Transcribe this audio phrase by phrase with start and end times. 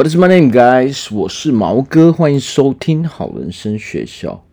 [0.00, 1.14] What is my name, guys？
[1.14, 4.46] 我是毛哥，欢迎收听好人生学校。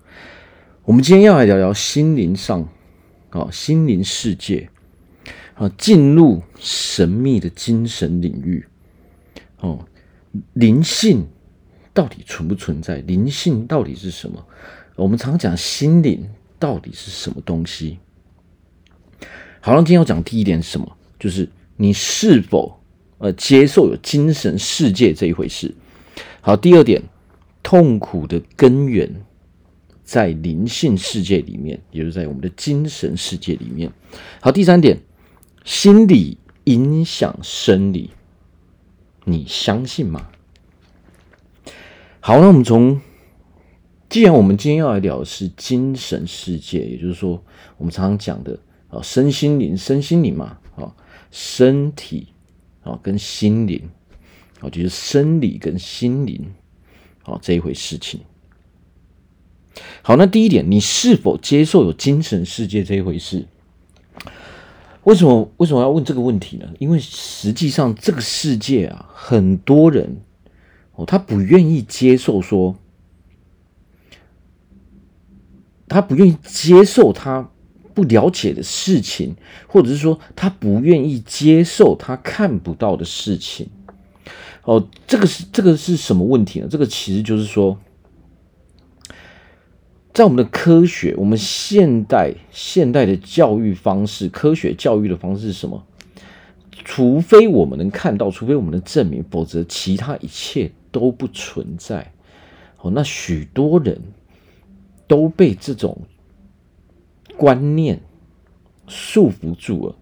[0.84, 2.68] 我们今天要来聊聊心灵上，
[3.30, 4.70] 啊，心灵世界，
[5.54, 8.68] 啊，进入神秘的精神领域。
[9.62, 9.86] 哦，
[10.52, 11.26] 灵性
[11.94, 12.98] 到底存不存在？
[12.98, 14.46] 灵性到底是什么？
[14.98, 18.00] 我们常讲心灵到底是什么东西？
[19.62, 20.98] 好，那今天要讲第一点是什么？
[21.18, 22.77] 就是你是否
[23.20, 25.74] 呃，接受有精神世界这一回事。
[26.42, 27.02] 好，第二点，
[27.64, 29.26] 痛苦的根源
[30.04, 33.92] 在灵性世界里面，也就是在我们的精神世界里面。
[34.40, 35.00] 好，第三点，
[35.66, 38.12] 心理影响生理，
[39.26, 40.30] 你相信吗？
[42.20, 43.02] 好，那我们从，
[44.10, 47.44] 既然我们今天要来聊的是精神世界，也就是说，
[47.78, 50.94] 我们常常讲的啊，身心灵，身心灵嘛，啊，
[51.32, 52.28] 身体。
[52.88, 53.82] 啊，跟心灵，
[54.62, 56.54] 啊，就是生理跟心灵，
[57.24, 58.22] 啊，这一回事情。
[60.02, 63.46] 好，那第一点，你是否接受有精神世界这一回事？
[65.04, 66.68] 为什么为什么要问这个问题呢？
[66.80, 70.22] 因为实际上这个世界啊，很多人
[70.96, 72.76] 哦，他不愿意接受说，
[75.88, 77.52] 他不愿意接受他。
[77.98, 83.68] 不了解的事情，或者是说他不愿意接受他看不到的事情，
[84.66, 86.68] 哦，这个是这个是什么问题呢？
[86.70, 87.76] 这个其实就是说，
[90.14, 95.84] 在我们的科学，我们现代现代的教育方式，科学教育的方式是什么？
[96.86, 102.14] 除非我们能看到，除非我们能证明，否则其他一切都不存在。
[102.80, 104.00] 哦，那许多人
[105.08, 106.00] 都被这种。
[107.38, 108.02] 观念
[108.88, 109.96] 束缚住了。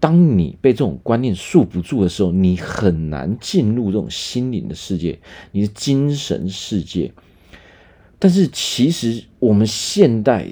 [0.00, 5.20] 当你被这种观念束缚住的时候，你很难进入这种心灵的世界，
[5.52, 7.12] 你的精神世界。
[8.18, 10.46] 但是，其实我们现代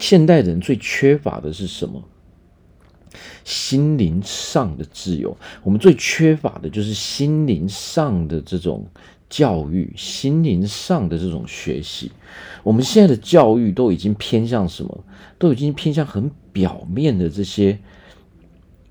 [0.00, 2.02] 现代人最缺乏的是什么？
[3.44, 5.36] 心灵上的自由。
[5.62, 8.86] 我们最缺乏的就是心灵上的这种。
[9.28, 12.12] 教育心灵上的这种学习，
[12.62, 15.04] 我们现在的教育都已经偏向什么？
[15.38, 17.78] 都已经偏向很表面的这些，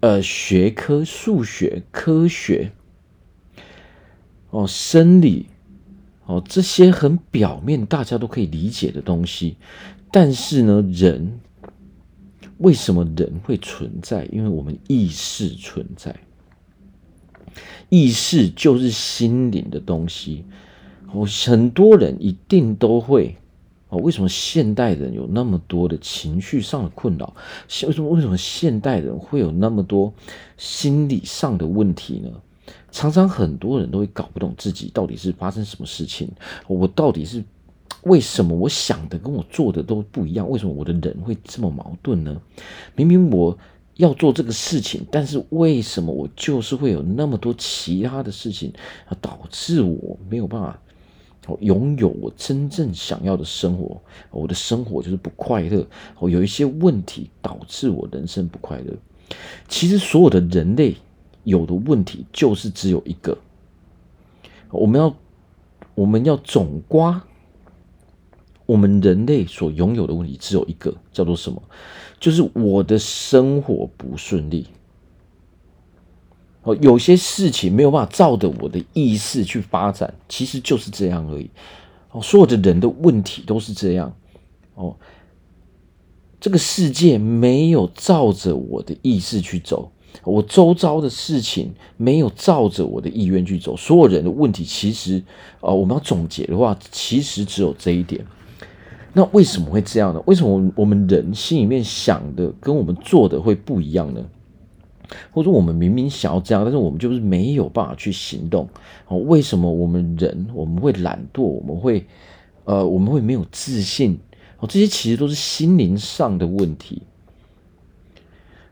[0.02, 2.72] 呃，学科、数学、科学，
[4.52, 5.48] 哦，生理，
[6.26, 9.58] 哦，这些很表面大家都可以理解的东西。
[10.12, 11.40] 但是呢，人
[12.60, 14.26] 为什么人会存在？
[14.32, 16.16] 因为我们意识存在。
[17.90, 20.44] 意识就是心灵的东西，
[21.14, 23.36] 我很多人一定都会
[23.90, 23.98] 哦。
[24.00, 27.34] 为什么现代人有那么多的情绪上的困扰？
[27.88, 30.12] 为什么为什么现代人会有那么多
[30.58, 32.30] 心理上的问题呢？
[32.92, 36.30] 常常很多人都会搞不懂自己到底是发生什么事情，
[36.68, 37.44] 我到底是
[38.04, 40.50] 为什么我想的跟我做的都不一样？
[40.50, 42.42] 为什么我的人会这么矛盾呢？
[42.96, 43.58] 明明我。
[43.98, 48.74] 要做这个事情，但是为什么我就是会有那么多其他的事情，
[49.22, 50.78] 导致我没有办法
[51.62, 54.02] 拥有我真正想要的生活？
[54.32, 55.86] 我的生活就是不快乐。
[56.20, 58.94] 我有一些问题导致我人生不快乐。
[59.70, 60.96] 其实所有的人类
[61.44, 63.38] 有的问题就是只有一个。
[64.72, 65.16] 我们要
[65.94, 67.22] 我们要总括。
[68.66, 71.62] 我们人类所拥有的问题只有一个，叫做什么？
[72.20, 74.68] 就是我的生活不顺利。
[76.64, 81.50] 哦，有些事情没有办法照着我的意识去发展，其实就是这样而已。
[82.12, 84.12] 哦，所有的人的问题都是这样。
[84.74, 84.96] 哦，
[86.40, 89.92] 这个世界没有照着我的意识去走，
[90.24, 93.78] 我周遭的事情没有照着我的意愿去走。
[93.78, 95.24] 所有人的问题，其实，
[95.60, 98.26] 哦，我们要总结的话，其实只有这一点。
[99.18, 100.22] 那为什么会这样呢？
[100.26, 104.22] 为什么我们人心里面想的跟我们做的会不一样呢？
[105.32, 108.68] 或者我们明明想要这样，但是我们就是没有办法去行动。
[109.08, 111.44] 哦，为什么我们人我们会懒惰？
[111.44, 112.06] 我们会
[112.66, 114.20] 呃，我们会没有自信？
[114.60, 117.04] 哦，这些其实都是心灵上的问题。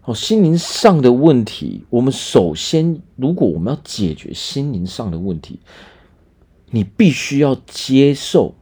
[0.04, 5.60] 哦，心灵上的问题，我们首先，如果我们要解决心灵上的问题，
[6.72, 8.56] 你必须要接受。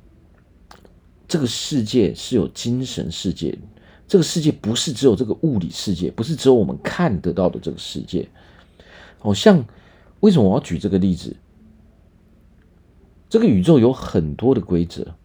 [1.31, 3.57] 这个世界是有精神世界，
[4.05, 8.27] 这个世界不是只有这个物理世界，不是只有我们看得到的这个世界。
[9.17, 9.63] 好像
[10.19, 11.37] 为什么我要举这个例子？
[13.29, 15.15] 这个宇宙有很多的规则，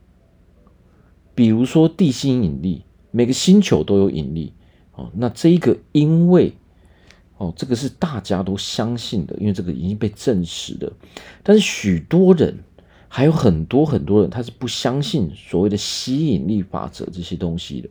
[1.35, 4.53] 比如说地心引力，每个星球都有引力。
[4.93, 6.53] 哦，那这一个因为
[7.37, 10.93] 哦，这个是大家都相信的，因为这个已经被证实的。
[11.43, 12.56] 但是许多人，
[13.08, 17.88] 还有很多很多人，他是不相信所谓的吸引力法则这些东西的。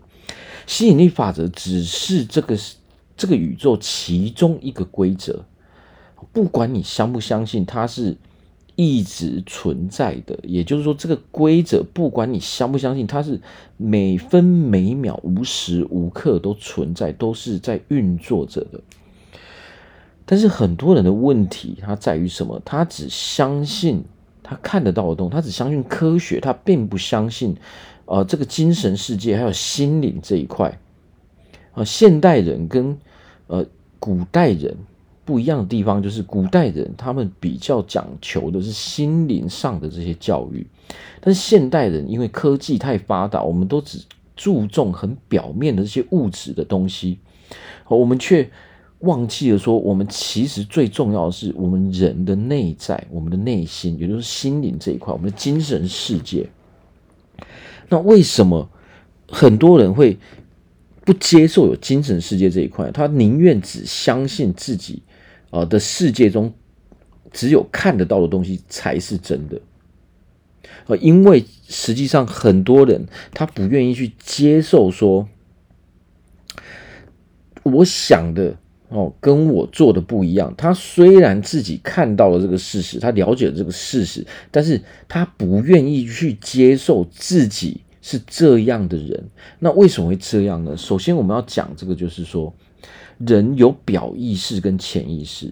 [0.67, 2.57] 吸引力法则只是这个
[3.15, 5.45] 这个宇宙其中一个规则，
[6.31, 8.17] 不管你相不相信，它是
[8.75, 10.37] 一直存在的。
[10.43, 13.39] 也就是说，这个规则不管你相不相信，它是
[13.77, 18.81] 每分每秒、无时无刻都存在，都是在运作着的。
[20.25, 22.59] 但是很多人的问题，它在于什么？
[22.65, 24.03] 他只相信
[24.47, 27.55] 他看得到的东西，他只相信科学，他并不相信，
[28.05, 30.79] 呃，这个精神世界还有心灵这一块。
[31.73, 32.95] 啊、现代人跟
[33.47, 33.65] 呃
[33.99, 34.77] 古代人
[35.25, 40.67] 不一样的地方，就是古代人他们比较讲求的是心灵上的这些教育，
[41.19, 43.99] 但是现代人因为科技太发达，我们都只
[44.35, 47.17] 注重很表面的这些物质的东西，
[47.87, 48.47] 呃、我们却。
[48.99, 56.49] 忘记了说，我们其实最重要的是我们人的内在，我们的内心，也就是心灵这一块，我们的精神世界。
[57.89, 58.67] 那为什么
[59.27, 60.17] 很多人会
[61.03, 62.89] 不接受有精神世界这一块？
[62.89, 65.03] 他宁愿只相信自己
[65.51, 66.51] 啊的世界中
[67.31, 69.61] 只有看得到的东西才是真的。
[70.87, 75.27] 呃，因为实际上很多人他不愿意去接受说，
[77.61, 78.57] 我想的。
[78.95, 80.53] 哦，跟我做的不一样。
[80.57, 89.21] 他虽然自己看到了这个事实，他了解了这个事实，但是他不愿意去接受自己是这样的人。
[89.59, 90.77] 那为什么会这样呢？
[90.77, 92.53] 首先，我们要讲这个，就是说，
[93.17, 95.51] 人有表意识跟潜意识。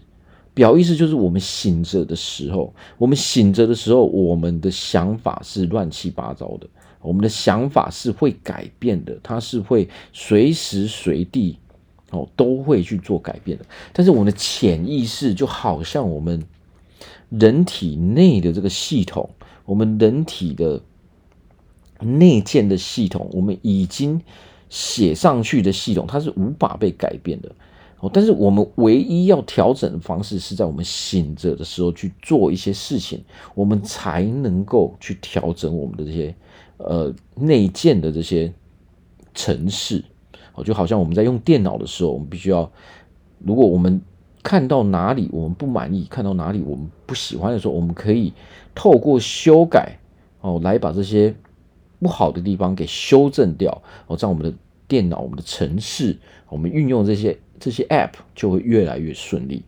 [0.54, 6.68] 表意识就是我们醒着的时候，我们醒着的时候，我们的想法是乱七八糟的，
[7.02, 11.58] 我们的想法是会改变的，它是会随时随地。
[12.14, 13.66] 哦，都会去做改变的。
[13.92, 16.44] 但是我们的潜意识就好像我们
[17.30, 19.30] 人体内的这个系统，
[19.66, 20.80] 我们人体的
[22.00, 24.22] 内建的系统，我们已经
[24.70, 27.52] 写上去的系统，它是无法被改变的。
[28.00, 33.24] 哦，但是我们唯一要调整的方式是在我们醒着的时候去做一些事情，
[33.56, 36.36] 我们才能够去调整我们的这些
[36.78, 38.54] 呃内建的这些
[39.34, 40.04] 程式。
[40.56, 42.72] 哦，就好像我们在用电脑的时候，我们必须要，
[43.40, 44.02] 如果我们
[44.42, 48.34] 看到哪里我们不满意，看到哪里我们不喜欢的时候，我们可以
[48.76, 49.98] 透过修改
[50.42, 51.34] 哦，来把这些
[52.00, 54.58] 不好的地方给修正掉哦，这样我们的
[54.88, 56.18] 电脑、我们的城市，
[56.50, 59.64] 我们运用这些这些 App 就会越来越顺利，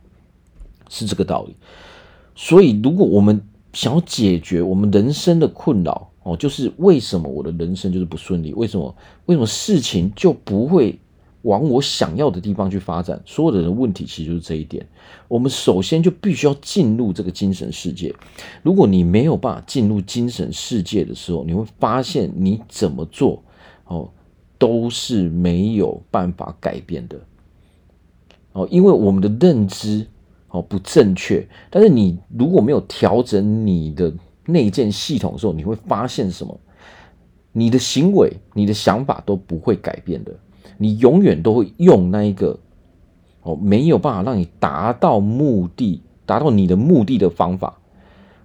[0.88, 1.56] 是这个道理。
[2.34, 3.42] 所以，如果我们
[3.72, 8.52] 想要解决我们人生的困扰，哦，就是为什么我的人生就是不顺利？
[8.52, 8.92] 为什么？
[9.26, 10.98] 为什么事情就不会
[11.42, 13.22] 往我想要的地方去发展？
[13.24, 14.84] 所有的人问题其实就是这一点。
[15.28, 18.12] 我们首先就必须要进入这个精神世界。
[18.64, 23.40] 如果你没有办法进入精神世界的时候，你会发现你怎么做
[23.84, 24.10] 哦
[24.58, 27.20] 都是没有办法改变的。
[28.50, 30.04] 哦，因为我们的认知
[30.48, 31.46] 哦不正确。
[31.70, 34.12] 但是你如果没有调整你的。
[34.46, 36.58] 内建系统的时候，你会发现什么？
[37.52, 40.32] 你的行为、你的想法都不会改变的。
[40.76, 42.58] 你永远都会用那一个
[43.42, 47.78] 哦，没有办法让你达到目的、达到你的目的的方法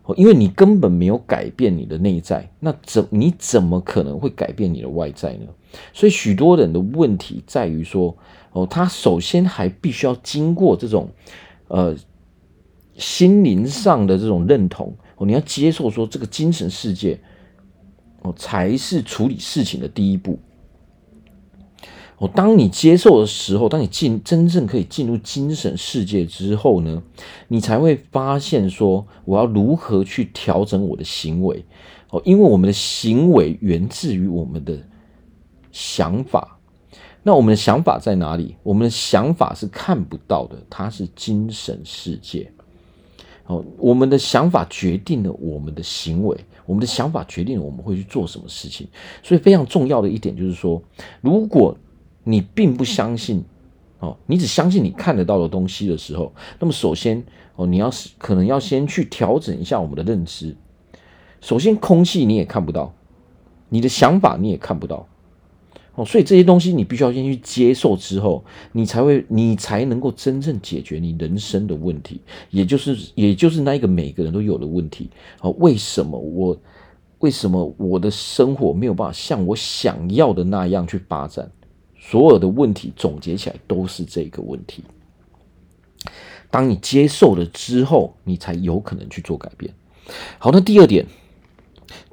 [0.03, 5.48] 哦，因为你根本没有改变你的内在，那怎你怎么可能会改变你的外在呢？
[5.91, 8.15] 所以许多人的问题在于说
[8.53, 11.10] 哦，他首先还必须要经过这种
[11.67, 11.93] 呃
[12.96, 14.96] 心灵上的这种认同。
[15.25, 17.20] 你要接受说，这个精神世界
[18.22, 20.40] 哦，才是处理事情的第一步。
[22.18, 27.01] 哦，当你接受的时候，当你进真正可以进入精神世界之后呢，
[27.48, 31.66] 你才会发现说，我要如何去调整我的行为。
[32.12, 34.78] 哦，因为我们的行为源自于我们的
[35.72, 36.60] 想法。
[37.24, 38.56] 那我们的想法在哪里？
[38.63, 42.51] 我们的想法是看不到的，它是精神世界。
[43.51, 48.88] 哦，我们的想法决定了我们的行为，我们的想法决定了我们会去做什么事情。
[49.22, 50.81] 所以非常重要的一点就是说，
[51.20, 51.77] 如果
[52.24, 53.43] 你并不相信，
[54.00, 57.22] 哦，你只相信你看得到的东西的时候，那么首先，
[57.58, 60.55] 哦，你要是可能要先去调整一下我们的认知。
[61.41, 62.93] 首先，空气你也看不到，
[63.67, 65.05] 你的想法你也看不到。
[65.95, 75.10] 哦，所以这些东西你必须要先去接受之后，你才会，你才能够真正解决你人生的问题，也就是，也就是那一个每个人都有的问题。
[75.41, 76.57] 哦，为什么我，
[77.19, 81.51] 为什么我的生活没有办法像我想要的那样去发展？
[82.00, 84.83] 所有的问题总结起来都是这个问题。
[86.50, 89.74] 当你接受了之后，你才有可能去做改变。
[90.39, 91.05] 好，那第二点，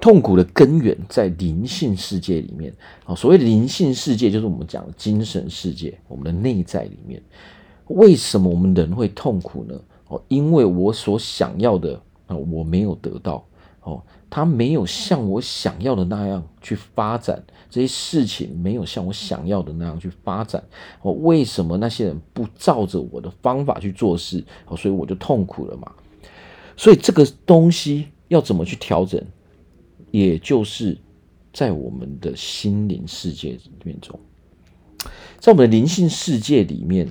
[0.00, 2.74] 痛苦的根源在灵性世界里面。
[3.04, 7.22] 啊，所谓灵性世界，就是我们讲的精神世界，我们的内在里面。
[7.86, 9.74] 为什么我们人会痛苦呢？
[10.08, 13.44] 哦，因为我所想要的啊，我没有得到。
[13.80, 20.62] 哦，他没有像我想要的那样去发展，这些事情没有像我想要的那样去发展。
[21.00, 24.44] 哦，为什么那些人不照着我的方法去做事？
[24.66, 25.90] 哦，所以我就痛苦了嘛。
[26.76, 29.24] 所以这个东西要怎么去调整？
[30.10, 30.96] 也就是
[31.52, 34.18] 在我们的心灵世界里面中，
[35.38, 37.08] 在我们的灵性世界里面，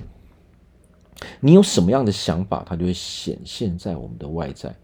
[1.40, 4.74] 你有什么样的想法，它就会显现在我们的外在。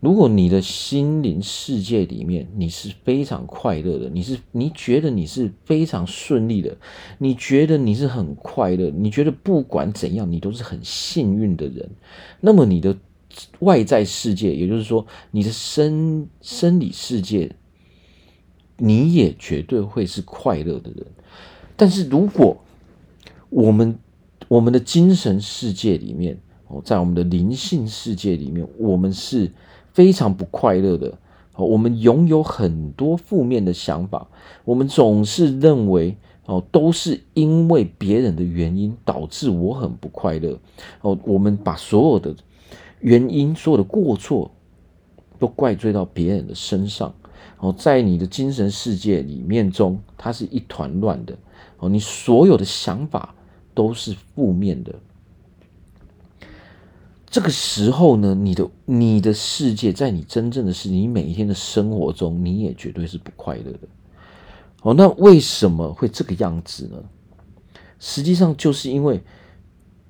[0.00, 6.76] 如果你的心灵世界里面你是非常快乐的，你是你觉得你是非常顺利的，
[7.18, 11.88] 你觉得你是很快乐，你觉得不管怎样你都是很幸运的人，
[12.40, 12.94] 那么你的
[13.60, 17.50] 外在世界，也就是说你的生生理世界，
[18.76, 21.06] 你也绝对会是快乐的人。
[21.76, 22.56] 但是如果
[23.50, 23.98] 我们
[24.48, 26.38] 我们的精神世界里面，
[26.68, 29.50] 哦，在我们的灵性世界里面，我们是
[29.92, 31.18] 非常不快乐的
[31.54, 31.64] 哦。
[31.64, 34.28] 我们拥有很多负面的想法，
[34.64, 40.58] 我们总是认为哦，都是因为别人的原因导致我很不快乐。
[41.00, 42.34] 哦，我们把所有的
[43.00, 44.50] 原因、所有的过错
[45.38, 47.14] 都怪罪到别人的身上。
[47.62, 51.38] 哦，在你的精神世界里面中，它是一团乱的。
[51.78, 53.32] 哦，你所有的想法
[53.72, 54.92] 都是负面的。
[57.30, 63.88] 这个时候呢，你的你的世界，在你真正的世界，你每一天的生活中，你也绝对是不快乐的。
[64.82, 67.00] 哦，那为什么会这个样子呢？
[68.00, 69.22] 实际上，就是因为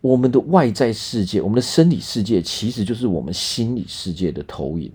[0.00, 4.90] 我们的外在世界，我们的生理世界，其实就是我们心理世界的投影。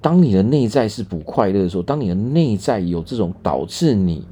[0.00, 4.24] 当你的内在是不快乐的时候，当你的内在有这种导致你，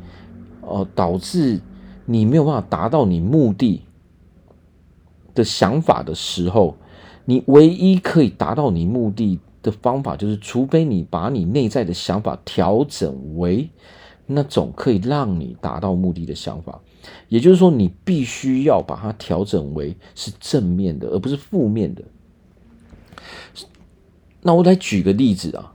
[0.63, 1.61] 呃，导致
[2.07, 3.83] 你没有办法达到你目的。
[5.35, 6.75] 的想法的时候，
[7.25, 13.71] 你唯一可以达到你目的的方法，就是除非你把你内在的想法调整为
[14.27, 16.81] 那种可以让你达到目的的想法，
[17.29, 22.03] 也就是说，你必须要把它调整为是正面的，而不是负面的。
[24.49, 25.75] 那我来举个例子啊，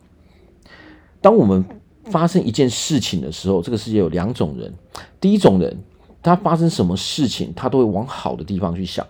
[1.22, 1.63] 当我们
[2.06, 4.74] 发生一件事情的时候，这个世界有两种人，
[5.22, 5.77] 第一种人，
[6.24, 9.06] 他发生什么事情，他都会往好的地方去想。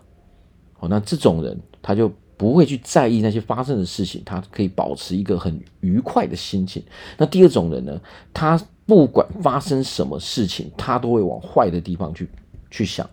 [0.82, 6.84] 哦那这种人他就不会去在意那些发生的事情，他可以保持一个很愉快的心情。
[7.18, 8.02] 那第二种人呢，
[8.34, 12.28] 他不管发生什么事情，他都会往坏的地方去
[12.70, 13.10] 去想。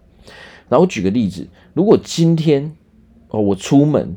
[0.68, 2.74] 然后举个例子，如果今天
[3.28, 4.16] 哦我出门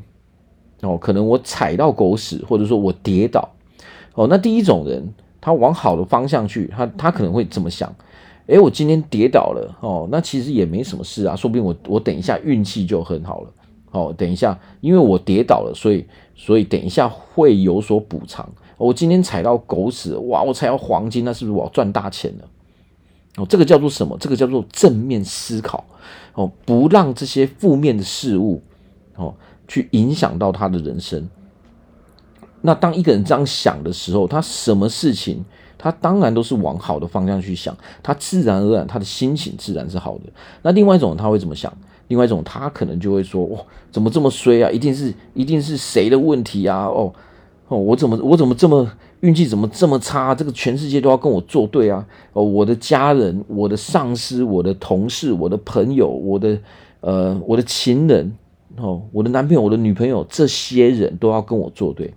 [0.84, 3.48] 哦，可能我踩到狗屎，或者说我跌倒
[4.14, 7.92] 哦，那第一种人他往好的方向去，他他可能会这么想。
[8.46, 13.50] 诶，我今天跌倒了哦，那其实也没什么事啊，说不定我我等一下运气就很好了
[13.92, 14.14] 哦。
[14.16, 18.46] 等一下，因为我跌倒了，所以所以等一下会有所补偿。
[18.76, 22.44] 我今天踩到狗屎，哇，我踩到黄金，那是不是我要赚大钱了？
[23.36, 24.14] 哦，这个叫做什么？
[24.20, 25.82] 这个叫做正面思考
[26.34, 28.60] 哦，不让这些负面的事物
[29.16, 29.34] 哦
[29.68, 31.28] 去影响到他的人生。
[32.62, 35.44] 那当一个人这样想的时候，他什么事情？
[35.76, 40.32] 他当然都是往好的方向去想，他自然而然他的心情自然是好的。
[40.62, 41.70] 那另外一种他会怎么想？
[42.08, 44.70] 另外一种他可能就会说：哇，怎么这么衰啊？
[44.70, 46.86] 一定是一定是谁的问题啊？
[46.86, 47.12] 哦
[47.68, 48.90] 哦，我怎么我怎么这么
[49.20, 50.34] 运气怎么这么差？
[50.34, 52.06] 这个全世界都要跟我作对啊！
[52.32, 56.58] 哦，我的家人、我的上司、我的同事、我的朋友、我的
[57.00, 58.34] 呃我的情人
[58.76, 62.12] 哦，我的男朋友、我的女朋友，这些人都要跟我作对，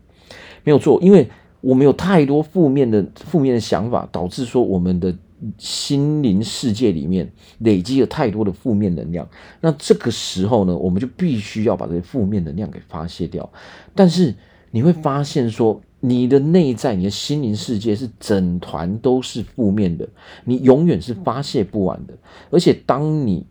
[0.63, 1.27] 没有错，因为。
[1.59, 5.13] 我们有太多负面的负面的想法，导致说我们的
[5.57, 9.27] 心灵世界里面累积了太多的负面能量。
[9.59, 13.49] 那这个时候呢，我们就必须要把这些负面能量给发泄掉。
[13.95, 14.33] 但是
[14.69, 20.07] 你会发现说，你的内在、你的心灵世界是整团都是负面的，
[20.45, 22.13] 你永远是发泄不完的。
[22.51, 23.43] 而且当你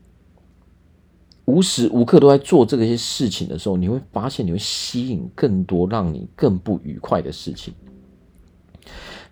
[1.46, 7.72] 无时无刻都在做这些事情的时候，你会发现你会吸引更多让你更不愉快的事情。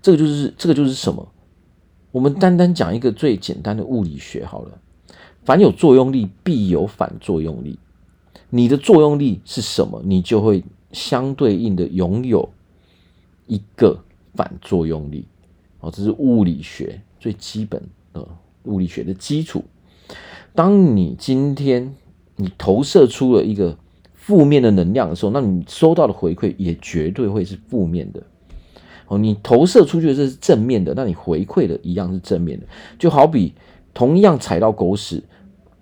[0.00, 1.28] 这个就是这个就是什么？
[2.12, 4.78] 我们单单讲一个最简单的物理学好了。
[5.44, 7.78] 凡有作用力，必有反作用力。
[8.48, 10.00] 你的作用力是什么？
[10.04, 12.48] 你就会相对应的拥有
[13.46, 13.98] 一个
[14.34, 15.26] 反作用力。
[15.80, 18.26] 哦，这是物理学最基本的
[18.62, 19.64] 物理学的基础。
[20.54, 21.96] 当你今天
[22.36, 23.76] 你投射出了一个
[24.12, 28.22] 负面的能量的时候，那你收到的回馈也绝对会是负面的。
[29.06, 32.66] 哦，你投射出去的这是正面的，那你回馈的一样是正面的。
[32.98, 33.52] 就好比
[33.92, 35.22] 同样踩到狗屎，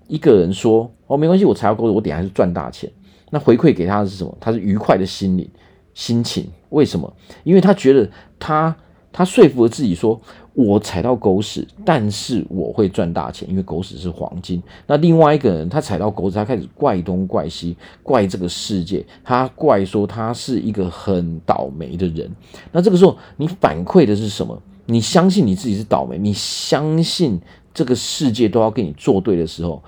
[0.08, 2.90] 一个人说：“哦，没关系，我踩到狗屎，我等下是赚大钱。”
[3.30, 4.36] 那回馈给他的是什么？
[4.40, 5.48] 他是愉快的心理
[5.94, 6.46] 心情。
[6.70, 7.10] 为什么？
[7.44, 8.76] 因为他觉得他
[9.12, 10.20] 他说服了自己说。
[10.54, 14.62] 我踩到狗屎，但是我会赚大钱，因为狗屎是黄金。
[14.86, 22.30] 那另外一个人，他踩到狗屎，他开始怪东怪西，怪这个世界，他怪说他是一个很倒霉的人。
[22.70, 24.60] 那这个时候，你反馈的是什么？
[24.84, 27.40] 你相信你自己是倒霉，你相信
[27.72, 29.82] 这个世界都要跟你作对的时候。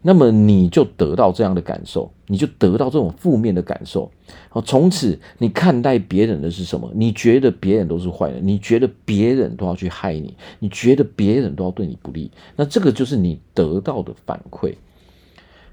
[0.00, 4.08] 那么你就得到这样的感受，你就得到这种负面的感受。
[4.48, 6.88] 好，从此你看待别人的是什么？
[6.94, 12.30] 你觉得别人都是坏人，你觉得别人都要去害你，你觉得别人都要对你不利。
[12.54, 14.74] 那这个就是你得到的反馈。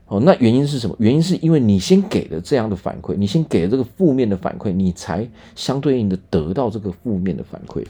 [0.07, 0.95] 哦，那原因是什么？
[0.99, 7.85] 原因是因为你先给了这样的反馈，你先给了这个负面的反馈，你才相对应的得到这个负面的反馈。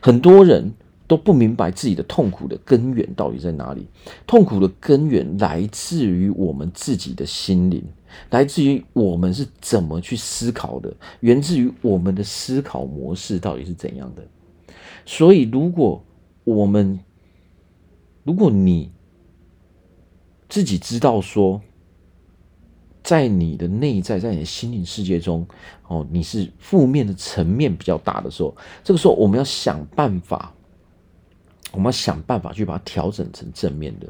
[0.00, 0.74] 很多人。
[1.06, 3.86] 都不明白自己的痛苦的根源到底在哪里。
[4.26, 7.84] 痛苦的根源来自于我们自己的心灵，
[8.30, 14.26] 来自于我们是怎么去思考的，源自于我们的思考模式到底是怎样的。
[15.04, 16.02] 所以，如果
[16.44, 16.98] 我们，
[18.22, 18.90] 如果你
[20.48, 21.60] 自己知道说，
[23.02, 25.46] 在你的内在，在你的心灵世界中，
[25.88, 30.53] 哦，你是负面的层面比较大的时候，这个时候我们要想办法。
[31.74, 34.08] 我们要想办法去把它调整成正面的。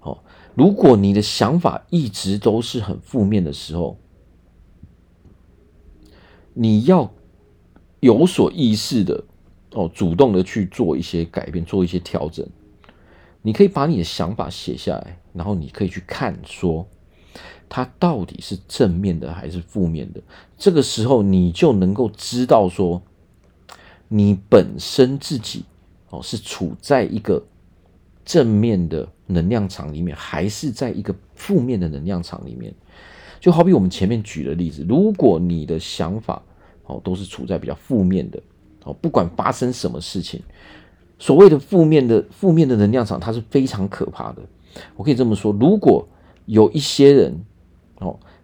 [0.00, 0.18] 哦，
[0.54, 3.98] 如果你的想法一直都是很负面的时候，
[6.54, 7.12] 你要
[8.00, 9.24] 有所意识的
[9.72, 12.46] 哦，主动的去做一些改变，做一些调整。
[13.42, 16.86] 你可以把你的想法写下来，然后你可以去看说，
[17.68, 20.20] 它到底是正面的还是负面的。
[20.58, 23.02] 这个时候，你就能够知道说，
[24.08, 25.64] 你本身自己。
[26.10, 27.42] 哦，是处在一个
[28.24, 32.72] 正面的能量场里面，还是在一个负面的能量场里面？
[33.40, 36.42] 就好比我们前面举的例子，如果你的想法
[36.84, 38.38] 哦都是处在比较负面的
[38.84, 40.42] 哦，不管发生什么事情，
[41.18, 44.42] 所谓的负面的负面的能量场，它是非常可怕的。
[44.96, 46.06] 我可以这么说，如果
[46.46, 47.34] 有一些人。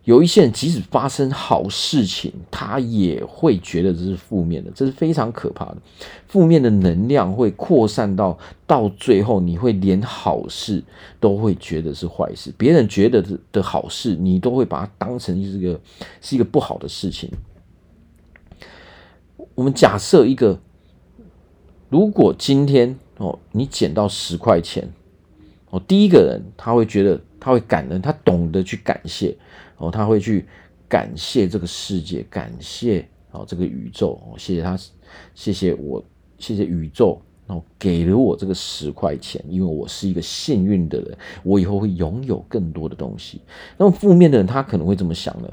[0.06, 5.78] 有一些人，即使发生好事情，他也会觉得这是负面的，这是非常可怕的。
[6.28, 8.38] 负面的能量会扩散到
[8.68, 10.80] 到最后，你会连好事
[11.18, 12.54] 都会觉得是坏事。
[12.56, 15.80] 别人觉得的的好事，你都会把它当成是一个
[16.20, 17.28] 是一个不好的事情。
[19.56, 20.56] 我们假设一个，
[21.88, 24.88] 如果今天哦，你捡到十块钱，
[25.70, 29.36] 哦，第一个人他会觉得他会感恩，他懂得去感谢。
[29.78, 30.46] 哦，他会去
[30.88, 34.78] 感谢这个世界，感谢哦这个宇宙，哦谢谢他，
[35.34, 36.02] 谢谢我，
[36.38, 43.40] 谢谢宇宙，然后给了我这个十块钱，因为我是一个幸运的人，我以后会拥有更多的东西。
[43.76, 45.52] 那么负面的人，他可能会这么想的，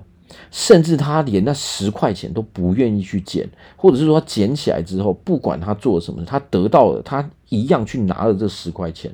[0.49, 9.11] 甚至他连那十块钱都不愿意去捡，或者是说捡起来之后，不管他做什么，他得到了，他一样去拿了这十块钱。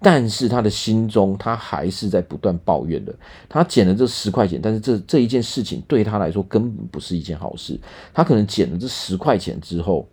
[0.00, 3.14] 但是他的心中，他还是在不断抱怨的。
[3.48, 7.78] 他捡了这十块钱，但是这这一件事情对他来说根本不是一件好事。
[8.14, 10.08] 他可能捡了这十块钱之后，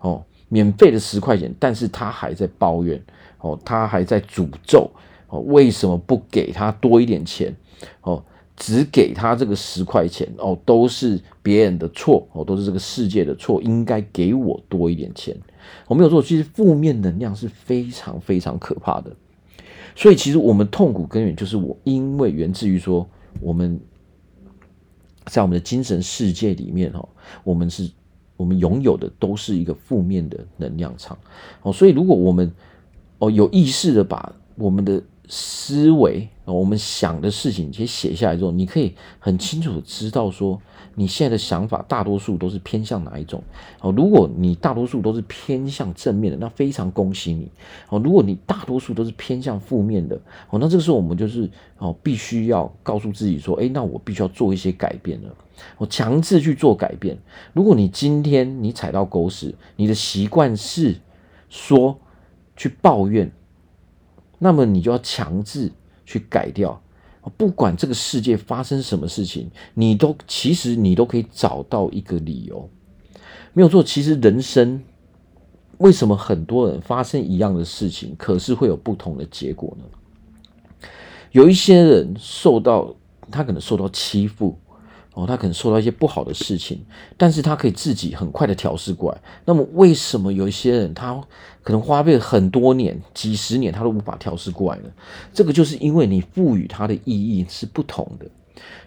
[0.00, 3.00] 哦，免费的十块钱，但是他还在抱怨，
[3.38, 4.90] 哦，他还在诅咒，
[5.28, 7.54] 哦，为什么不给他多一点钱？
[8.02, 8.22] 哦，
[8.56, 15.36] 只给他这个十块钱，哦，都是别人的错，哦，都是这个世界的错，应该给我多一点钱。
[15.86, 19.14] 我没有做，其实负面能量是非常非常可怕的。
[19.96, 23.06] 所以，其实我们痛苦根源就是我，因为源自于说，
[23.40, 23.78] 我们
[25.26, 27.06] 在我们的精神世界里面，哈，
[27.42, 27.90] 我们是，
[28.36, 31.18] 我们拥有的都是一个负面的能量场。
[31.62, 32.50] 哦，所以如果我们
[33.18, 40.60] 哦有意识的把我们的思维，我们想的事情，其实写下来之后，你可以很清楚的知道说，
[40.96, 43.40] 你现在的想法大多数都是偏向哪一种。
[43.80, 47.48] 哦，如果你大多数都是偏向正面的，那非常恭喜你。
[47.90, 55.32] 哦，如果你大多数都是偏向负面的，哦，那这个时候我们就是哦，必须要告诉自己说，诶，那我必须要做一些改变了。
[55.78, 57.16] 我强制去做改变。
[57.52, 60.96] 如果你今天你踩到狗屎，你的习惯是
[61.48, 61.96] 说
[62.56, 63.30] 去抱怨。
[64.40, 65.70] 那么你就要强制
[66.04, 66.82] 去改掉，
[67.36, 72.68] 不管这个世界发生什么事情，你都其实你都可以找到一个理由，
[73.52, 73.82] 没有错。
[73.84, 74.82] 其实人生
[75.78, 80.88] 为什么很多人发生一样的事情，可是会有不同的结果呢？
[81.32, 82.92] 有一些人受到
[83.30, 84.58] 他可能受到欺负。
[85.14, 86.80] 哦，他可能受到一些不好的事情，
[87.16, 89.20] 但是他可以自己很快的调试过来。
[89.44, 91.20] 那么，为什么有一些人他
[91.62, 94.88] 可能花费很多年、几十年，他都无法调试过来呢？
[95.34, 98.26] 这个就是因为你赋予它的意义是不同的。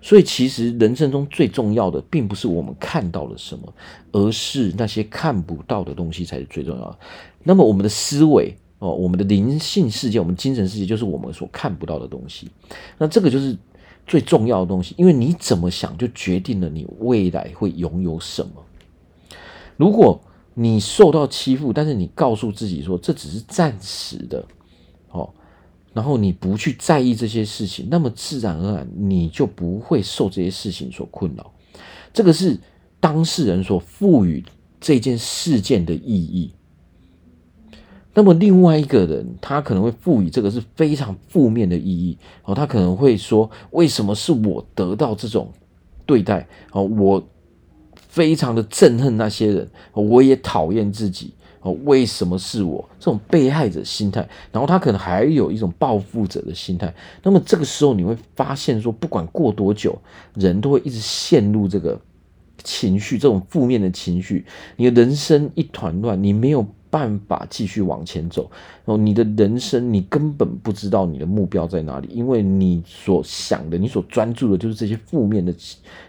[0.02, 3.74] 所以，其实人生中最重要的，并不是我们看到了什么，
[4.14, 6.98] 而是那些看不到的东西才是最重要的。
[7.44, 12.50] 那么，我们的思维哦，我们的灵性世界，我们精神世界，就是我们所看不到的东西。
[12.98, 13.58] 那这个就是。
[14.06, 18.52] 最重要的东西，因为你怎么想，就决定了你未来会拥有什么。
[19.78, 20.22] 如果
[20.54, 24.46] 你受到欺负，但是你告诉自己说这只是暂时的，
[25.10, 25.34] 哦，
[25.94, 31.52] 然后你不去在意这些事情，那么自然而然你就不会受这些事情所困扰。
[32.14, 32.60] 这个是
[33.00, 34.44] 当事人所赋予
[34.80, 36.52] 这件事件的意义。
[38.16, 45.52] 那么另外一个人，他可能会赋予这个是非常负面的意义哦，他可能会说：为什么是我得到这种
[46.06, 46.48] 对待？
[46.74, 47.28] 哦，我
[47.96, 52.88] 非常的憎恨那些人，我也讨厌自己哦，为什么是我？
[53.00, 56.94] 这种被害者心态，然后他可能还有一种报复者的心态。
[57.24, 59.98] 那么这个时候你会发现说，不管过多久，
[60.36, 62.00] 人都会一直陷入这个
[62.64, 64.46] 情绪，这种负面的情绪，
[64.76, 66.64] 你的人生一团乱，你没有。
[66.94, 68.48] 办法继续往前走，
[68.86, 75.52] 然后你的人生你根本不知道你的目标在哪里，因为你所想的、你所专注的就是这些负面的、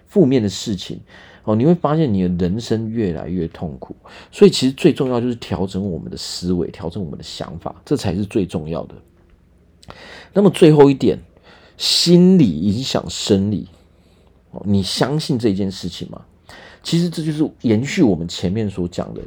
[0.07, 1.01] 负面的事情
[1.45, 1.57] 哦。
[1.57, 3.97] 你会发现你的人生越来越痛苦，
[4.31, 8.95] 所以其实最重要就是调整我们的思维，调整我们的想法，这才是最重要的。
[10.35, 11.19] 那么最后一点，
[11.79, 13.69] 心理影响生理
[14.51, 16.21] 哦，你相信这件事情吗？
[16.83, 19.23] 其实这就是延续我们前面所讲的。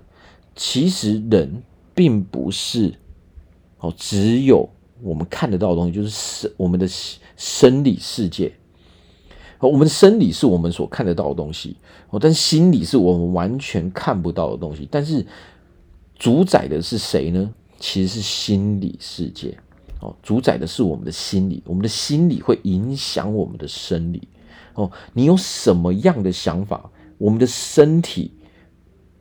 [0.57, 2.93] 其实人并不是
[3.77, 4.67] 哦，只有
[5.03, 6.87] 我们看得到的东西，就是生我们的
[7.37, 8.51] 生理世界。
[9.59, 11.77] 我们生理是我们所看得到的东西
[12.09, 14.87] 哦，但心理是我们完全看不到的东西。
[14.91, 15.25] 但是
[16.17, 17.53] 主宰的是谁呢？
[17.79, 19.55] 其实是心理世界
[20.01, 24.27] 哦，主宰的是我们的心理，我们的心理会影响我们的生理
[24.73, 24.91] 哦。
[25.13, 26.89] 你有什么样的想法，
[27.19, 28.31] 我们的身体。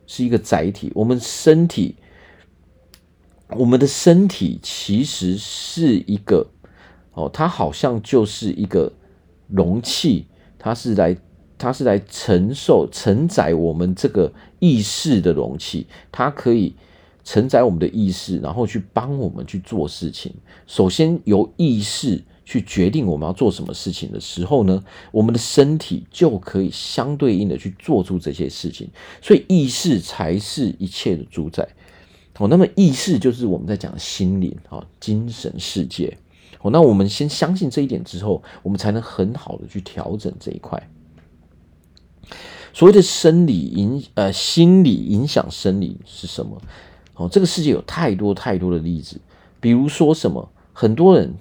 [0.07, 1.95] 是一个载体，我们身体，
[3.49, 6.49] 我们的身体其实是一个
[7.13, 8.91] 哦，它好像就是一个
[9.47, 10.25] 容器，
[10.57, 11.15] 它是来，
[11.57, 16.73] 它是来承受、承载我们这个意识的容器，它可以
[17.23, 20.33] 承载我们的意识，然后去帮我们去做事情。
[20.65, 22.23] 首先由意识。
[22.49, 24.81] 去决定我们要做什么事情的时候呢，
[25.11, 28.89] 我们的身体就可以相对应的去做出这些事情，
[29.21, 31.67] 所以意识才是一切的主宰。
[32.37, 36.17] 哦，那么意识就是我们在讲心灵啊，精神世界。
[36.61, 40.89] 哦，那我们先相信这一点之后，我们才能很好的去调整这一块。
[42.71, 46.61] 所谓的生理影呃心理影响生理是什么？
[47.15, 49.19] 哦，这个世界有太多太多的例子，
[49.59, 51.33] 比如说什么，很多人。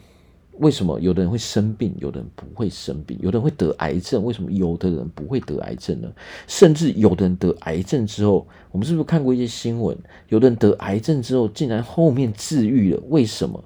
[0.59, 3.19] 为什么有的人会生病，有的人不会生病？
[3.21, 6.09] 有的人会得癌症，为什么有的人不会得癌症呢？
[6.47, 9.97] 甚至有的人得癌症之后，我们是不是看过一些新闻？
[10.29, 13.63] 有的人得癌症之后，竟然后面治愈了，为什么？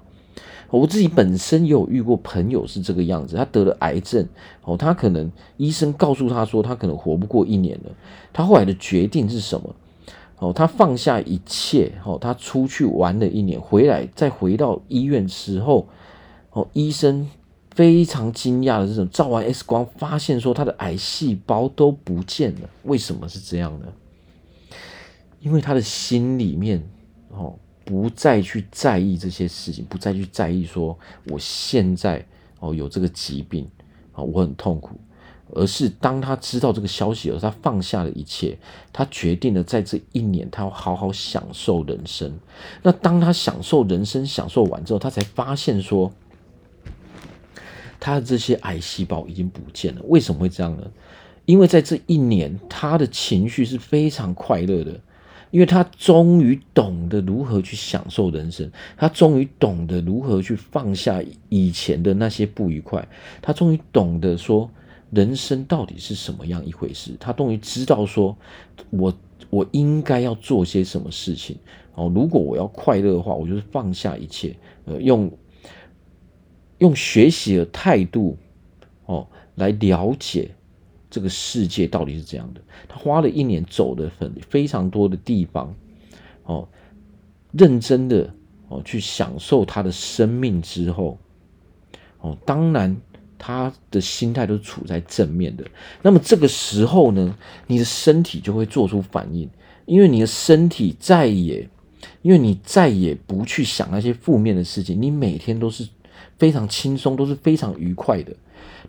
[0.69, 4.27] 我自己本身也有遇过朋友是这个样子，他得了癌症，
[4.63, 7.91] 哦，他可能医生告诉他说他可能活不过一年了，
[8.33, 9.75] 他后来的决定是什么？
[10.39, 15.87] 哦，他放下一切，哦，他出去玩了一年，回来再回到医院之后。
[16.53, 17.29] 哦，医生
[17.73, 19.09] 非常惊讶的这种？
[19.09, 22.69] 照完 X 光，发现说他的癌细胞都不见了。
[22.83, 23.85] 为什么是这样呢？
[25.39, 26.83] 因为他的心里面
[27.29, 30.97] 哦，不再去在意这些事情，不再去在意说
[31.29, 32.25] 我现在
[32.59, 33.65] 哦有这个疾病
[34.11, 34.99] 啊，我很痛苦。
[35.53, 38.57] 而是当他知道这个消息，而他放下了一切，
[38.91, 42.37] 他决定了在这一年，他要好好享受人生。
[42.83, 46.11] 那当他享受人生，享受完之后，他才发现说。
[48.01, 50.91] 他的这些癌细胞已经不见了，为什么会这样呢？
[51.45, 54.99] 因为在这一年，他的情绪是非常快乐的，
[55.51, 63.07] 因为他终于懂得如何去享受人生，他终于懂得如何去放下以前的那些不愉快，
[63.39, 64.67] 他终于懂得说
[65.11, 68.35] 人生到底是什么样一回事，他终于知道说
[68.89, 69.13] 我
[69.51, 71.55] 我应该要做些什么事情
[71.93, 72.11] 哦。
[72.15, 75.31] 如果我要快乐的话，我就是放下一切，呃，用。
[76.81, 78.35] 用学习的态度，
[79.05, 80.49] 哦，来了解
[81.11, 82.61] 这个世界到底是怎样的。
[82.89, 85.73] 他花了一年，走的很非常多的地方，
[86.43, 86.67] 哦，
[87.51, 88.33] 认真的
[88.67, 91.19] 哦去享受他的生命之后，
[92.19, 92.97] 哦，当然
[93.37, 95.63] 他的心态都处在正面的。
[96.01, 99.47] 那么这个时候呢，你的身体就会做出反应，
[99.85, 101.69] 因为你的身体再也，
[102.23, 105.87] 因为你再也不去想那些负面的事情，你每天都是
[106.41, 108.35] 非常轻松，都是非常愉快的。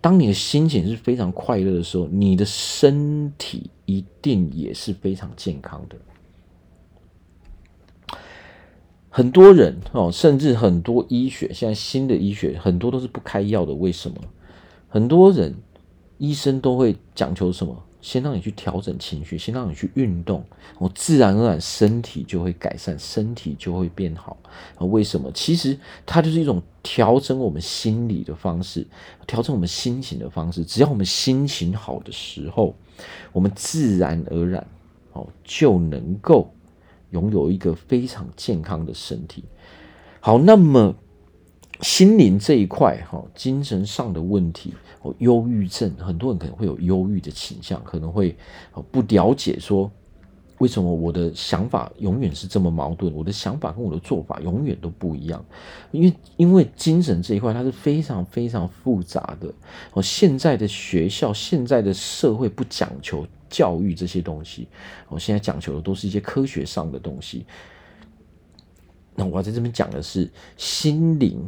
[0.01, 5.97] 当你的心情是非常快乐的时候，你的身体一定也是非常健康的。
[9.11, 13.75] 很多人哦，甚至很多医学，现在新的医学很多都是不开药的。
[13.75, 14.17] 为什么？
[14.89, 15.55] 很多人
[16.17, 17.85] 医生都会讲求什么？
[18.03, 20.45] 先让你去调整情绪，先让你去运动，
[20.79, 24.37] 我自然而然身体就会改善，身体就会变好。
[24.79, 25.33] 为什么？
[25.33, 28.87] 其实它就是一种调整我们心理的方式，
[29.27, 30.63] 调整我们心情的方式。
[30.63, 32.75] 只要我们心情好的时候，
[33.33, 34.67] 我们自然而然
[35.13, 36.53] 哦就能够。
[37.13, 39.45] 拥有一个非常健康的身体。
[40.19, 40.97] 好，那么
[41.83, 48.35] 心灵这一块，哈，精神上的问题，哦，忧郁症，很多人可能会有忧郁的倾向，可能会
[48.91, 49.91] 不了解说，
[50.59, 55.45] 为什么我的想法永远是这么矛盾，我的想法跟我的做法永远都不一样。
[55.91, 59.53] 因为，因为精神这一块它是非常非常复杂的。
[59.93, 63.27] 哦，现在的学校，现在的社会不讲求。
[63.55, 64.67] 教育这些东西，
[65.11, 67.45] 我现在讲求的都是一些科学上的东西。
[69.15, 71.39] 那我要在这边讲的是心灵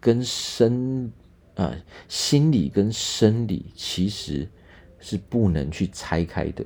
[0.00, 1.10] 跟生
[1.54, 1.74] 啊，
[2.08, 4.48] 心理跟生理其实
[4.98, 6.64] 是不能去拆开的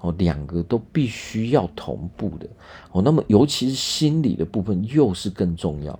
[0.00, 2.48] 哦，两个都必须要同步的
[2.92, 3.02] 哦。
[3.02, 5.98] 那么尤其是心理的部分又是更重要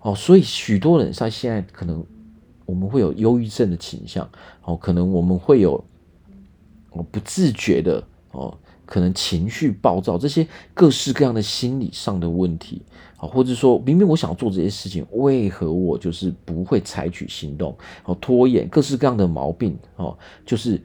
[0.00, 2.04] 哦，所以许多人在现在可能
[2.64, 4.28] 我们会有忧郁症的倾向
[4.62, 5.84] 哦，可能我们会有。
[6.90, 12.82] 我不自觉的哦，可能情绪暴躁，这些各式各样的心理上的问题
[13.18, 17.76] 啊，或者说明明我想做这些事情，为何我就是不会采取行动？
[18.04, 20.80] 哦，拖延，各式各样的毛病哦，就是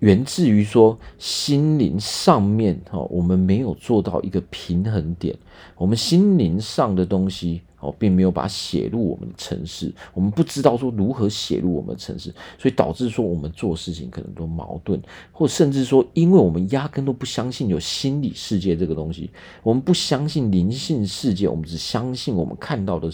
[0.00, 5.36] 源自于说心灵上面哦，我们没有做到一个平衡点，
[5.76, 7.62] 我们心灵上的东西。
[7.86, 19.30] 哦，并没有把写入我们的城市，我们不知道说如何写入我们的城市，所以导致说我们做事情可能都矛盾，或甚至说，因为我们压根都不相信有心理世界这个东西，
[19.62, 23.08] 我们不相信灵性世界，我们只相信我们看到的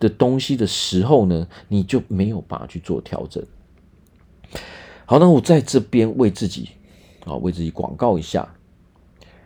[0.00, 3.44] 的东西的时候呢，你就没有办法去做调整。
[5.06, 6.70] 好，那我在这边为自己
[7.24, 8.52] 啊，为自己广告一下，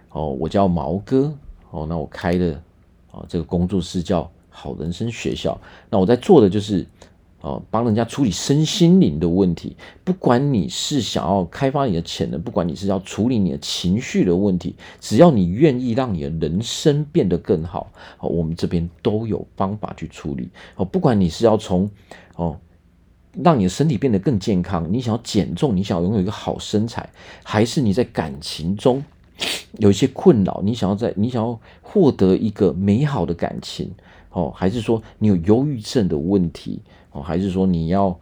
[0.08, 1.36] 哦，我叫毛哥，
[1.70, 2.62] 哦，那我开的。
[3.12, 5.60] 啊，这个工作室叫好人生学校。
[5.88, 6.84] 那我在做的就是，
[7.40, 9.76] 啊，帮人家处理身心灵的问题。
[10.02, 20.48] 不管你是想要开发你的潜能，不管你是要处理你的情绪的问题，只要你愿意让你的人生变得更好，啊，我们这边都有方法去处理。
[20.76, 21.90] 哦，不管你是要从
[22.36, 22.58] 哦，
[23.42, 27.08] 让你的身体变得更健康，你想要减重，你想要拥有一个好身材，
[27.42, 29.02] 还是你在感情中，
[29.78, 33.90] 有一些困扰，你想要在你想要获得一个美好的感情
[34.30, 36.80] 哦，还是说你有忧郁症的问题
[37.12, 38.18] 哦，还是说你要，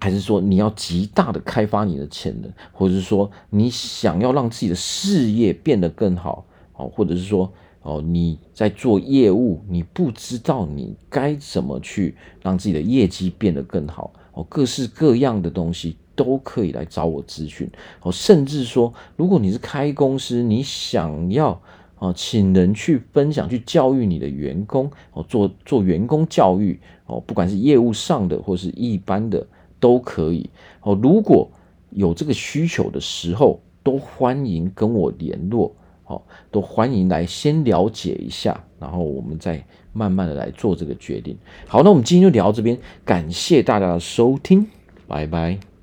[0.00, 7.50] 还是说你要极大的开发你的潜能，或者是说你想要让自己的事业变得更好哦，或者是说
[7.82, 15.96] 哦你在做业务，你不知道你该怎么去让自己的业绩变得更好哦，各式各样的东西。
[16.14, 17.68] 都可以来找我咨询
[18.02, 21.60] 哦，甚至说，如果你是开公司，你想要
[21.96, 29.46] 啊，请人去分享、去教育你的员工哦，做做员工教育哦，不管是业务上的或是一般的
[29.80, 30.48] 都可以
[30.82, 30.98] 哦。
[31.02, 31.50] 如果
[31.90, 35.74] 有这个需求的时候，都欢迎跟我联络
[36.06, 41.36] 哦，都欢迎来先了解一下，然后我们再慢慢的来做这个决定。
[41.66, 44.66] 好，那我们今天就聊到这边，感谢大家的收听，
[45.06, 45.73] 拜拜。